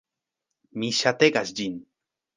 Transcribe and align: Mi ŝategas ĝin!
Mi 0.83 0.89
ŝategas 1.01 1.53
ĝin! 1.61 1.81